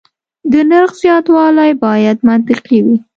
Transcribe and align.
د 0.51 0.53
نرخ 0.71 0.91
زیاتوالی 1.03 1.71
باید 1.83 2.17
منطقي 2.27 2.79
وي. 2.85 2.97